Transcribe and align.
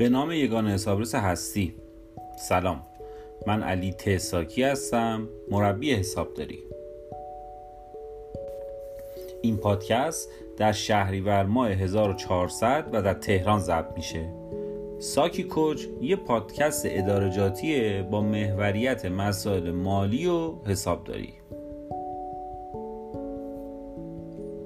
به 0.00 0.08
نام 0.08 0.32
یگان 0.32 0.68
حسابرس 0.68 1.14
هستی. 1.14 1.74
سلام. 2.38 2.80
من 3.46 3.62
علی 3.62 3.92
تساکی 3.92 4.62
هستم. 4.62 5.28
مربی 5.50 5.94
حسابداری. 5.94 6.58
این 9.42 9.56
پادکست 9.56 10.28
در 10.56 10.72
شهریور 10.72 11.42
ماه 11.42 11.68
1400 11.70 12.88
و 12.92 13.02
در 13.02 13.14
تهران 13.14 13.60
ضبط 13.60 13.96
میشه. 13.96 14.28
ساکی 14.98 15.42
کوچ 15.42 15.84
یه 16.00 16.16
پادکست 16.16 16.86
ادارجاتیه 16.88 18.08
با 18.10 18.20
محوریت 18.20 19.04
مسائل 19.04 19.70
مالی 19.70 20.26
و 20.26 20.52
حسابداری. 20.66 21.32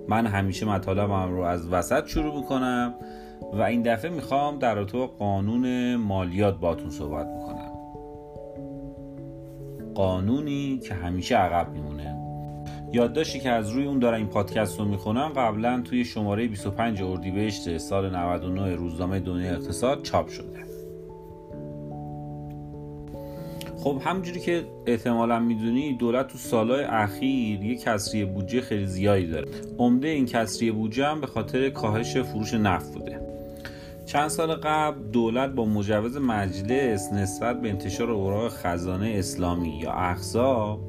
من 0.09 0.27
همیشه 0.27 0.67
مطالبم 0.67 1.37
رو 1.37 1.43
از 1.43 1.69
وسط 1.69 2.07
شروع 2.07 2.37
می‌کنم. 2.37 2.95
و 3.53 3.63
این 3.63 3.83
دفعه 3.83 4.11
می‌خوام 4.11 4.59
در 4.59 4.75
رابطه 4.75 5.07
قانون 5.07 5.97
مالیات 5.97 6.59
باتون 6.59 6.91
صحبت 6.91 7.27
می‌کنم 7.27 7.71
قانونی 9.95 10.79
که 10.79 10.95
همیشه 10.95 11.37
عقب 11.37 11.73
میمونه. 11.73 12.17
یادداشتی 12.93 13.41
که 13.41 13.51
از 13.51 13.71
روی 13.71 13.87
اون 13.87 13.99
دارم 13.99 14.19
این 14.19 14.27
پادکست 14.27 14.79
رو 14.79 14.85
می‌خونم 14.85 15.29
قبلا 15.29 15.83
توی 15.85 16.05
شماره 16.05 16.49
25 16.49 17.03
اردیبهشت 17.03 17.79
سال 17.79 18.17
99 18.17 18.75
روزنامه 18.75 19.21
دنیای 19.21 19.49
اقتصاد 19.49 20.03
چاپ 20.03 20.29
شده. 20.29 20.65
خب 23.77 24.01
همجوری 24.05 24.41
که 24.41 24.65
احتمالا 24.87 25.39
می‌دونی 25.39 25.97
دولت 25.97 26.29
تو 26.29 26.39
سالهای 26.39 26.85
اخیر 26.85 27.65
یه 27.65 27.77
کسری 27.77 28.25
بودجه 28.25 28.61
خیلی 28.61 28.87
زیادی 28.87 29.27
داره. 29.27 29.49
عمده 29.79 30.09
این 30.09 30.27
کسری 30.27 30.71
بودجه 30.71 31.07
هم 31.07 31.21
به 31.21 31.27
خاطر 31.27 31.71
کاهش 31.71 32.17
فروش 32.17 32.55
نفت 32.55 32.95
بوده. 32.95 33.34
چند 34.07 34.29
سال 34.29 34.55
قبل 34.55 35.11
دولت 35.11 35.51
با 35.51 35.65
مجوز 35.65 36.17
مجلس 36.17 37.13
نسبت 37.13 37.61
به 37.61 37.69
انتشار 37.69 38.11
اوراق 38.11 38.53
خزانه 38.53 39.15
اسلامی 39.19 39.79
یا 39.79 39.93
اخزا 39.93 40.81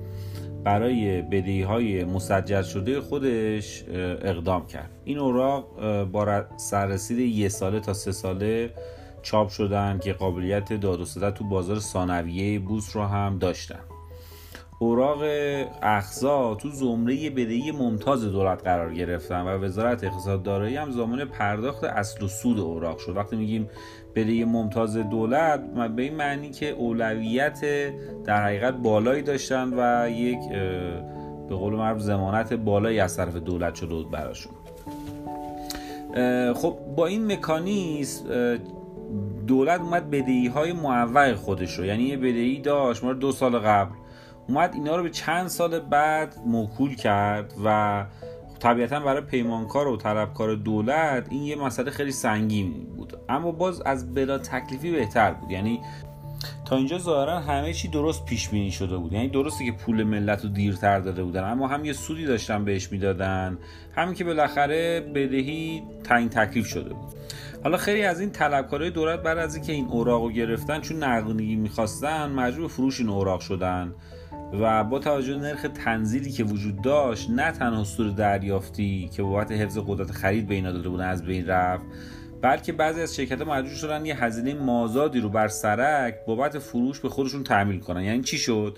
برای 0.63 1.21
بدهی 1.21 1.61
های 1.61 2.03
مسجل 2.03 2.61
شده 2.61 3.01
خودش 3.01 3.83
اقدام 4.21 4.67
کرد. 4.67 4.89
این 5.03 5.17
اوراق 5.17 5.65
با 6.03 6.43
سررسید 6.57 7.19
یه 7.19 7.49
ساله 7.49 7.79
تا 7.79 7.93
سه 7.93 8.11
ساله 8.11 8.73
چاپ 9.21 9.49
شدن 9.49 9.99
که 9.99 10.13
قابلیت 10.13 10.73
داد 10.73 11.07
و 11.21 11.31
تو 11.31 11.43
بازار 11.43 11.79
ثانویه 11.79 12.59
بورس 12.59 12.95
رو 12.95 13.01
هم 13.01 13.37
داشتن. 13.37 13.79
اوراق 14.79 15.19
اخزا 15.81 16.55
تو 16.55 16.69
زمره 16.69 17.29
بدهی 17.29 17.71
ممتاز 17.71 18.25
دولت 18.25 18.63
قرار 18.63 18.93
گرفتن 18.93 19.41
و 19.41 19.65
وزارت 19.65 20.03
اقتصاد 20.03 20.43
دارایی 20.43 20.75
هم 20.75 20.91
زمان 20.91 21.25
پرداخت 21.25 21.83
اصل 21.83 22.23
و 22.23 22.27
سود 22.27 22.59
اوراق 22.59 22.97
شد. 22.97 23.17
وقتی 23.17 23.35
میگیم 23.35 23.69
بدهی 24.15 24.45
ممتاز 24.45 24.97
دولت 24.97 25.59
به 25.95 26.01
این 26.01 26.15
معنی 26.15 26.49
که 26.49 26.69
اولویت 26.69 27.61
در 28.23 28.43
حقیقت 28.43 28.73
بالایی 28.73 29.21
داشتن 29.21 29.73
و 29.77 30.09
یک 30.09 30.49
به 31.49 31.55
قول 31.55 31.73
معروف 31.73 32.01
زمانت 32.01 32.53
بالایی 32.53 32.99
از 32.99 33.17
طرف 33.17 33.35
دولت 33.35 33.75
شده 33.75 33.95
بود 33.95 34.11
براشون. 34.11 34.53
خب 36.53 36.77
با 36.95 37.05
این 37.07 37.31
مکانیزم 37.31 38.57
دولت 39.47 39.81
اومد 39.81 40.09
بدهی 40.09 40.47
های 40.47 40.73
معوق 40.73 41.33
خودش 41.33 41.79
رو 41.79 41.85
یعنی 41.85 42.03
یه 42.03 42.17
بدهی 42.17 42.59
داشت 42.59 43.03
ما 43.03 43.13
دو 43.13 43.31
سال 43.31 43.59
قبل. 43.59 43.95
اومد 44.47 44.73
اینا 44.73 44.95
رو 44.95 45.03
به 45.03 45.09
چند 45.09 45.47
سال 45.47 45.79
بعد 45.79 46.35
موکول 46.45 46.95
کرد 46.95 47.53
و 47.65 48.05
طبیعتا 48.59 48.99
برای 48.99 49.21
پیمانکار 49.21 49.87
و 49.87 49.97
طلبکار 49.97 50.55
دولت 50.55 51.27
این 51.29 51.43
یه 51.43 51.55
مسئله 51.55 51.91
خیلی 51.91 52.11
سنگین 52.11 52.73
بود. 52.95 53.13
اما 53.29 53.51
باز 53.51 53.81
از 53.81 54.13
بلا 54.13 54.37
تکلیفی 54.37 54.91
بهتر 54.91 55.31
بود. 55.31 55.51
یعنی 55.51 55.81
تا 56.65 56.75
اینجا 56.75 56.97
ظاهرا 56.97 57.39
همه 57.39 57.73
چی 57.73 57.87
درست 57.87 58.25
پیش 58.25 58.49
بینی 58.49 58.71
شده 58.71 58.97
بود. 58.97 59.13
یعنی 59.13 59.27
درسته 59.27 59.65
که 59.65 59.71
پول 59.71 60.03
ملت 60.03 60.43
رو 60.43 60.49
دیرتر 60.49 60.99
داده 60.99 61.23
بودن 61.23 61.43
اما 61.43 61.67
هم 61.67 61.85
یه 61.85 61.93
سودی 61.93 62.25
داشتن 62.25 62.65
بهش 62.65 62.91
می‌دادن 62.91 63.57
همین 63.95 64.13
که 64.13 64.23
بالاخره 64.23 64.99
بدهی 64.99 65.83
تعیین 66.03 66.29
تکلیف 66.29 66.67
شده 66.67 66.89
بود. 66.93 67.13
حالا 67.63 67.77
خیلی 67.77 68.03
از 68.03 68.19
این 68.19 68.29
طلبکارای 68.29 68.89
دولت 68.89 69.23
بعد 69.23 69.37
از 69.37 69.55
اینکه 69.55 69.73
این 69.73 69.87
اوراق 69.87 70.23
رو 70.23 70.31
گرفتن 70.31 70.81
چون 70.81 71.03
نقدینگی 71.03 71.55
می‌خواستن 71.55 72.31
مجبور 72.31 72.67
فروش 72.67 72.99
این 72.99 73.09
اوراق 73.09 73.39
شدن. 73.39 73.93
و 74.61 74.83
با 74.83 74.99
توجه 74.99 75.37
نرخ 75.37 75.65
تنزیلی 75.85 76.31
که 76.31 76.43
وجود 76.43 76.81
داشت 76.81 77.29
نه 77.29 77.51
تنها 77.51 77.83
سود 77.83 78.15
دریافتی 78.15 79.09
که 79.15 79.23
بابت 79.23 79.51
حفظ 79.51 79.77
قدرت 79.87 80.11
خرید 80.11 80.47
به 80.47 80.55
اینا 80.55 80.71
داده 80.71 80.89
بودن 80.89 81.07
از 81.07 81.25
بین 81.25 81.47
رفت 81.47 81.83
بلکه 82.41 82.71
بعضی 82.71 83.01
از 83.01 83.15
شرکت 83.15 83.41
مجبور 83.41 83.75
شدن 83.75 84.05
یه 84.05 84.23
هزینه 84.23 84.53
مازادی 84.53 85.19
رو 85.19 85.29
بر 85.29 85.47
سرک 85.47 86.15
بابت 86.27 86.59
فروش 86.59 86.99
به 86.99 87.09
خودشون 87.09 87.43
تحمیل 87.43 87.79
کنن. 87.79 88.03
یعنی 88.03 88.23
چی 88.23 88.37
شد؟ 88.37 88.77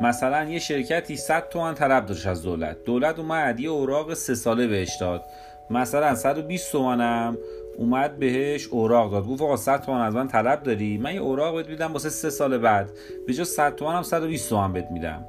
مثلا 0.00 0.44
یه 0.44 0.58
شرکتی 0.58 1.16
100 1.16 1.48
تومن 1.48 1.74
طلب 1.74 2.06
داشت 2.06 2.26
از 2.26 2.42
دولت. 2.42 2.84
دولت 2.84 3.18
اومد 3.18 3.60
یه 3.60 3.70
اوراق 3.70 4.14
سه 4.14 4.34
ساله 4.34 4.66
بهش 4.66 4.96
داد. 5.00 5.24
مثلا 5.70 6.14
120 6.14 6.72
تومنم 6.72 7.38
اومد 7.78 8.18
بهش 8.18 8.66
اوراق 8.66 9.10
داد. 9.10 9.26
گفت 9.26 9.42
آقا 9.42 9.56
100 9.56 9.82
تومن 9.82 10.00
از 10.00 10.14
من 10.14 10.28
طلب 10.28 10.62
داری؟ 10.62 10.98
من 10.98 11.14
یه 11.14 11.20
اوراق 11.20 11.54
بهت 11.54 11.68
میدم 11.68 11.92
واسه 11.92 12.08
سه 12.08 12.30
سال 12.30 12.58
بعد. 12.58 12.90
به 13.26 13.34
جای 13.34 13.44
100 13.44 13.74
تومن 13.74 13.94
هم 13.94 14.02
120 14.02 14.50
تومن 14.50 14.72
بهت 14.72 14.90
میدم. 14.90 15.24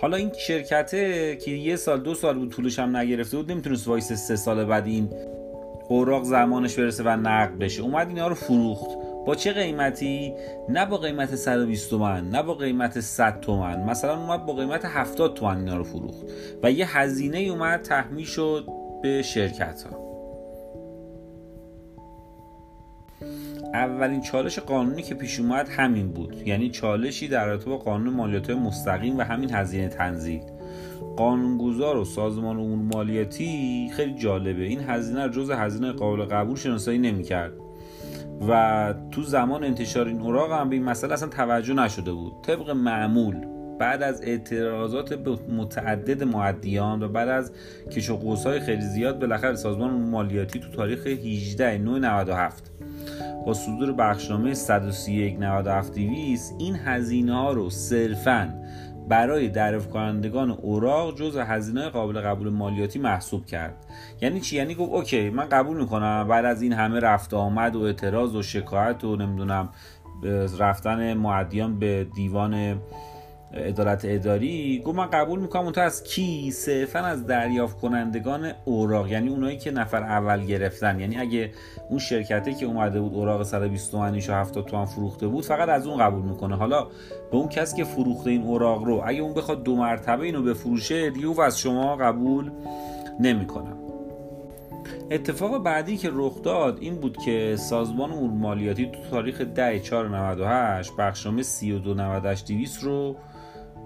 حالا 0.00 0.16
این 0.16 0.32
شرکته 0.38 1.36
که 1.36 1.50
یه 1.50 1.76
سال 1.76 2.00
دو 2.00 2.14
سال 2.14 2.38
بود 2.38 2.50
طولش 2.50 2.78
هم 2.78 2.96
نگرفته 2.96 3.36
بود 3.36 3.52
نمی‌تونست 3.52 3.88
وایسه 3.88 4.12
سه 4.12 4.36
سال 4.36 4.64
بعد 4.64 4.86
این 4.86 5.10
اوراق 5.88 6.24
زمانش 6.24 6.78
برسه 6.78 7.02
و 7.02 7.08
نقد 7.08 7.58
بشه. 7.58 7.82
اومد 7.82 8.08
اینا 8.08 8.28
رو 8.28 8.34
فروخت. 8.34 8.90
با 9.26 9.34
چه 9.34 9.52
قیمتی؟ 9.52 10.34
نه 10.68 10.86
با 10.86 10.96
قیمت 10.96 11.34
120 11.34 11.90
تومن 11.90 12.30
نه 12.30 12.42
با 12.42 12.54
قیمت 12.54 13.00
100 13.00 13.40
تومن. 13.40 13.84
مثلا 13.84 14.20
اومد 14.20 14.46
با 14.46 14.52
قیمت 14.52 14.84
70 14.84 15.34
تومن 15.34 15.58
اینا 15.58 15.76
رو 15.76 15.84
فروخت. 15.84 16.26
و 16.62 16.70
یه 16.70 16.98
هزینه 16.98 17.38
اومد 17.38 17.82
تحمیل 17.82 18.26
شد 18.26 18.68
به 19.02 19.22
شرکت 19.22 19.82
ها 19.82 20.09
اولین 23.74 24.20
چالش 24.20 24.58
قانونی 24.58 25.02
که 25.02 25.14
پیش 25.14 25.40
اومد 25.40 25.68
همین 25.68 26.12
بود. 26.12 26.42
یعنی 26.46 26.70
چالشی 26.70 27.28
در 27.28 27.46
رابطه 27.46 27.70
با 27.70 27.78
قانون 27.78 28.14
مالیات 28.14 28.50
مستقیم 28.50 29.18
و 29.18 29.22
همین 29.22 29.54
هزینه 29.54 29.88
تنزیل 29.88 30.42
قانونگذار 31.16 31.96
و 31.96 32.04
سازمان 32.04 32.56
امور 32.56 32.78
مالیاتی 32.78 33.90
خیلی 33.92 34.14
جالبه. 34.14 34.62
این 34.62 34.80
هزینه 34.80 35.28
جز 35.28 35.50
هزینه 35.50 35.92
قابل 35.92 36.24
قبول 36.24 36.56
شناسایی 36.56 36.98
نمی‌کرد. 36.98 37.52
و 38.48 38.94
تو 39.10 39.22
زمان 39.22 39.64
انتشار 39.64 40.06
این 40.06 40.20
اوراق 40.20 40.52
هم 40.52 40.68
به 40.68 40.76
این 40.76 40.84
مسئله 40.84 41.12
اصلا 41.12 41.28
توجه 41.28 41.74
نشده 41.74 42.12
بود. 42.12 42.32
طبق 42.42 42.70
معمول 42.70 43.59
بعد 43.80 44.02
از 44.02 44.22
اعتراضات 44.22 45.12
متعدد 45.48 46.22
معدیان 46.22 47.02
و 47.02 47.08
بعد 47.08 47.28
از 47.28 47.52
کش 47.90 48.10
و 48.10 48.36
خیلی 48.66 48.82
زیاد 48.82 49.20
بالاخره 49.20 49.54
سازمان 49.54 49.90
مالیاتی 49.90 50.60
تو 50.60 50.70
تاریخ 50.70 51.06
18 51.06 51.78
97 51.78 52.70
با 53.46 53.54
صدور 53.54 53.92
بخشنامه 53.92 54.54
131 54.54 55.36
97 55.40 55.96
این 55.96 56.76
هزینه 56.84 57.34
ها 57.34 57.52
رو 57.52 57.70
صرفا 57.70 58.54
برای 59.08 59.48
دریافت 59.48 59.90
کنندگان 59.90 60.50
اوراق 60.50 61.16
جز 61.18 61.36
هزینه 61.36 61.88
قابل 61.88 62.20
قبول 62.20 62.48
مالیاتی 62.48 62.98
محسوب 62.98 63.46
کرد. 63.46 63.86
یعنی 64.20 64.40
چی؟ 64.40 64.56
یعنی 64.56 64.74
گفت 64.74 64.92
اوکی 64.92 65.30
من 65.30 65.48
قبول 65.48 65.76
می‌کنم. 65.76 66.28
بعد 66.28 66.44
از 66.44 66.62
این 66.62 66.72
همه 66.72 67.00
رفت 67.00 67.34
آمد 67.34 67.76
و 67.76 67.80
اعتراض 67.80 68.34
و 68.34 68.42
شکایت 68.42 69.04
و 69.04 69.16
نمی‌دونم 69.16 69.68
رفتن 70.58 71.14
معدیان 71.14 71.78
به 71.78 72.06
دیوان 72.14 72.80
عدالت 73.54 74.00
اداری 74.04 74.82
گفت 74.84 74.98
من 74.98 75.06
قبول 75.06 75.40
می‌کنم 75.40 75.62
اون 75.62 75.74
از 75.76 76.04
کی 76.04 76.50
صرفا 76.50 76.98
از 76.98 77.26
دریافت 77.26 77.80
کنندگان 77.80 78.52
اوراق 78.64 79.08
یعنی 79.08 79.28
اونایی 79.28 79.58
که 79.58 79.70
نفر 79.70 80.02
اول 80.02 80.44
گرفتن. 80.44 81.00
یعنی 81.00 81.16
اگه 81.16 81.52
اون 81.88 81.98
شرکته 81.98 82.54
که 82.54 82.66
اومده 82.66 83.00
بود 83.00 83.14
اوراق 83.14 83.42
120 83.42 83.92
تومنیش 83.92 84.30
و 84.30 84.32
70 84.32 84.66
تومن 84.66 84.84
فروخته 84.84 85.26
بود 85.26 85.44
فقط 85.44 85.68
از 85.68 85.86
اون 85.86 85.98
قبول 85.98 86.22
می‌کنه. 86.22 86.56
حالا 86.56 86.84
به 87.30 87.36
اون 87.36 87.48
کسی 87.48 87.76
که 87.76 87.84
فروخته 87.84 88.30
این 88.30 88.42
اوراق 88.42 88.84
رو 88.84 89.02
اگه 89.06 89.20
اون 89.20 89.34
بخواد 89.34 89.62
دو 89.62 89.76
مرتبه 89.76 90.24
اینو 90.24 90.42
بفروشه 90.42 91.10
دیگه 91.10 91.26
او 91.26 91.40
از 91.40 91.58
شما 91.58 91.96
قبول 91.96 92.50
نمی‌کنم 93.20 93.76
اتفاق 95.10 95.62
بعدی 95.62 95.96
که 95.96 96.10
رخ 96.12 96.42
داد 96.42 96.78
این 96.80 96.94
بود 96.94 97.16
که 97.16 97.56
سازمان 97.58 98.12
امور 98.12 98.30
مالیاتی 98.30 98.86
تو 98.86 98.98
تاریخ 99.10 99.40
10 99.40 99.80
4 99.80 100.08
98 100.08 100.96
بخشنامه 100.98 101.42
3298 101.42 102.78
رو 102.82 103.16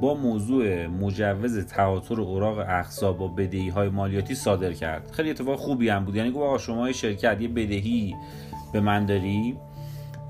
با 0.00 0.14
موضوع 0.14 0.86
مجوز 0.86 1.66
تهاتر 1.66 2.20
اوراق 2.20 2.58
اقصا 2.58 3.12
با 3.12 3.28
بدهی 3.28 3.68
های 3.68 3.88
مالیاتی 3.88 4.34
صادر 4.34 4.72
کرد. 4.72 5.10
خیلی 5.10 5.30
اتفاق 5.30 5.58
خوبی 5.58 5.88
هم 5.88 6.04
بود. 6.04 6.16
یعنی 6.16 6.30
گفت 6.30 6.42
آقا 6.42 6.58
شما 6.58 6.92
شرکت 6.92 7.40
یه 7.40 7.48
بدهی 7.48 8.14
به 8.72 8.80
من 8.80 9.06
داری 9.06 9.56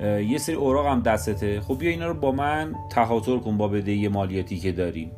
یه 0.00 0.38
سری 0.38 0.54
اوراق 0.54 0.86
هم 0.86 1.00
دستته. 1.00 1.60
خب 1.60 1.78
بیا 1.78 1.90
اینا 1.90 2.06
رو 2.06 2.14
با 2.14 2.32
من 2.32 2.74
تهاتر 2.90 3.38
کن 3.38 3.56
با 3.56 3.68
بدهی 3.68 4.08
مالیاتی 4.08 4.58
که 4.58 4.72
داریم. 4.72 5.10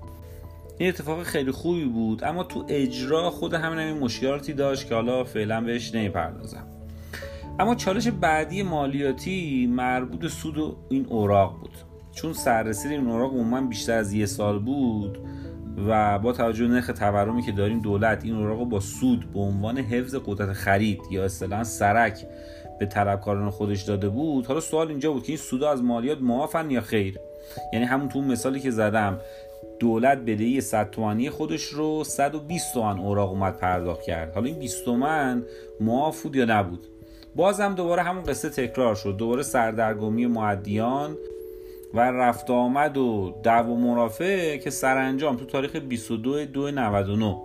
این 0.79 0.89
اتفاق 0.89 1.23
خیلی 1.23 1.51
خوبی 1.51 1.85
بود. 1.85 2.25
اما 2.25 2.45
تو 2.45 2.65
اجرا 2.69 3.31
خود 3.31 3.55
همین 3.55 3.79
همین 3.79 3.99
مشکلاتی 3.99 4.53
داشت 4.53 4.89
که 4.89 4.95
حالا 4.95 5.25
فعلا 5.25 5.61
بهش 5.61 5.95
نمی‌پردازم. 5.95 6.67
اما 7.59 7.75
چالش 7.75 8.09
بعدی 8.09 8.63
مالیاتی 8.63 9.67
مربوط 9.67 10.27
سود 10.27 10.77
این 10.89 11.07
اوراق 11.07 11.61
بود. 11.61 11.71
چون 12.17 12.33
سررسید 12.33 12.91
این 12.93 13.07
اوراق 13.07 13.33
عموما 13.33 13.61
بیشتر 13.61 13.99
از 13.99 14.13
یه 14.13 14.27
سال 14.27 14.59
بود 14.59 15.19
و 15.89 16.19
با 16.19 16.33
توجه 16.33 16.67
نرخ 16.67 16.87
تورمی 16.87 17.43
که 17.43 17.53
داریم 17.53 17.81
دولت 17.81 18.25
این 18.25 18.35
اوراق 18.37 18.65
با 18.65 18.81
سود 18.81 19.33
به 19.33 19.41
عنوان 19.41 19.79
حفظ 19.79 20.15
قدرت 20.27 20.53
خرید 20.53 21.01
یا 21.11 21.25
اصطلاحا 21.25 21.65
سرک 21.65 22.27
به 22.79 22.87
طلبکاران 22.87 23.51
خودش 23.51 23.83
داده 23.83 24.09
بود. 24.09 24.47
حالا 24.47 24.61
سوال 24.61 24.89
اینجا 24.89 25.13
بود 25.13 25.23
که 25.23 25.29
این 25.29 25.37
سودا 25.37 25.71
از 25.71 25.83
مالیات 25.83 26.19
معافن 26.21 26.71
یا 26.71 26.81
خیر؟ 26.81 27.19
یعنی 27.73 27.85
همون 27.85 28.09
تو 28.09 28.23
مثالی 28.23 28.61
که 28.61 28.71
زدم 28.71 29.21
دولت 29.79 30.19
بدهی 30.19 30.61
100 30.61 30.91
تومانی 30.91 31.31
خودش 31.31 31.63
رو 31.63 32.05
120 32.05 32.75
تومن 32.75 32.99
اوراق 32.99 33.31
اومد 33.31 33.57
پرداخت 33.57 34.03
کرد. 34.03 34.35
حالا 34.35 34.47
این 34.47 34.59
20 34.59 34.85
تومن 34.85 35.43
معاف 35.81 36.23
بود 36.23 36.37
یا 36.37 36.45
نبود؟ 36.45 36.87
بازم 37.37 37.75
دوباره 37.75 38.03
همون 38.03 38.23
قصه 38.23 38.49
تکرار 38.51 38.95
شد. 38.95 39.17
دوباره 39.17 39.43
سردرگمی 39.43 40.27
معدیان 40.27 41.17
و 41.97 42.01
رفت 42.01 42.51
آمد 42.51 42.97
و 42.97 43.35
دعو 43.43 43.67
و 43.67 43.77
مرافع 43.77 44.57
که 44.57 44.71
سرانجام 44.71 45.37
تو 45.37 45.47
تاریخ 45.47 45.77
22 45.77 46.45
دو 46.45 46.71
99 46.71 47.37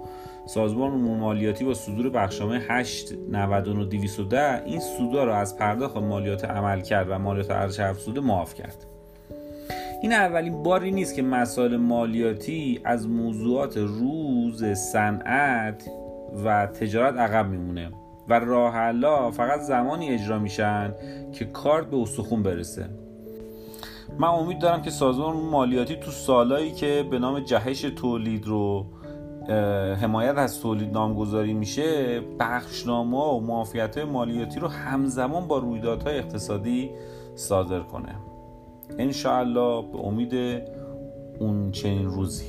سازمان 0.46 0.92
امور 0.92 1.18
مالیاتی 1.18 1.66
با 1.66 1.74
صدور 1.74 2.10
بخشنامه 2.10 2.62
8 2.70 3.14
99 3.32 3.86
210 3.86 4.64
این 4.66 4.80
سودا 4.80 5.24
رو 5.24 5.34
از 5.34 5.58
پرداخت 5.58 5.98
مالیات 5.98 6.46
عمل 6.46 6.82
کرد 6.82 7.08
و 7.10 7.20
مالیات 7.20 7.52
ارزش 7.52 7.80
افزوده 7.80 8.22
معاف 8.22 8.54
کرد. 8.54 8.86
این 10.02 10.14
اولین 10.14 10.64
باری 10.64 10.92
نیست 10.92 11.16
که 11.16 11.22
مسائل 11.22 11.78
مالیاتی 11.78 12.82
از 12.84 13.08
موضوعات 13.08 13.78
روز 13.78 14.66
صنعت 14.66 15.90
و 16.46 16.66
تجارت 16.66 17.18
عقب 17.18 17.50
میمونه 17.50 17.92
و 18.30 18.34
راه 18.34 19.32
فقط 19.32 19.60
زمانی 19.60 20.10
اجرا 20.10 20.40
میشن 20.40 20.94
که 21.34 21.46
کارت 21.46 21.88
به 21.88 21.98
استخون 21.98 22.44
برسه. 22.44 23.01
من 24.20 24.28
امید 24.28 24.60
دارم 24.60 24.82
که 24.82 24.90
سازمان 24.90 25.36
مالیاتی 25.36 25.96
تو 25.96 26.12
سالایی 26.12 26.72
که 26.72 27.06
به 27.12 27.20
نام 27.20 27.40
جهش 27.40 27.82
تولید 27.82 28.46
رو 28.46 28.86
حمایت 30.02 30.38
از 30.38 30.62
تولید 30.62 30.94
نامگذاری 30.94 31.54
میشه 31.54 32.22
بخشنامه 32.40 33.18
و 33.18 33.40
معافیت 33.40 33.98
مالیاتی 33.98 34.60
رو 34.60 34.68
همزمان 34.68 35.48
با 35.48 35.58
رویدادهای 35.58 36.18
اقتصادی 36.18 36.90
صادر 37.36 37.80
کنه. 37.80 38.16
انشاءالله 38.98 39.92
به 39.92 40.00
امید 40.00 40.62
اون 41.40 41.72
چنین 41.72 42.06
روزی. 42.06 42.46